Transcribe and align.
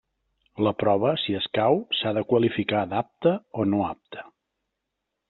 La 0.67 0.71
prova 0.83 1.11
si 1.23 1.35
escau, 1.39 1.77
s'ha 1.99 2.13
de 2.19 2.23
qualificar 2.31 2.81
d'apte 2.95 3.35
o 3.61 3.67
no 3.75 3.83
apte. 3.93 4.25